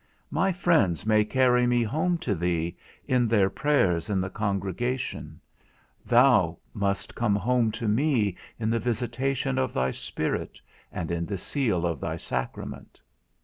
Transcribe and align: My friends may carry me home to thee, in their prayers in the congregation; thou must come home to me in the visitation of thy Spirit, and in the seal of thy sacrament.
My 0.31 0.51
friends 0.51 1.05
may 1.05 1.23
carry 1.23 1.67
me 1.67 1.83
home 1.83 2.17
to 2.25 2.33
thee, 2.33 2.75
in 3.07 3.27
their 3.27 3.51
prayers 3.51 4.09
in 4.09 4.19
the 4.19 4.31
congregation; 4.31 5.39
thou 6.07 6.57
must 6.73 7.13
come 7.13 7.35
home 7.35 7.71
to 7.73 7.87
me 7.87 8.35
in 8.59 8.71
the 8.71 8.79
visitation 8.79 9.59
of 9.59 9.75
thy 9.75 9.91
Spirit, 9.91 10.59
and 10.91 11.11
in 11.11 11.27
the 11.27 11.37
seal 11.37 11.85
of 11.85 11.99
thy 11.99 12.17
sacrament. 12.17 12.99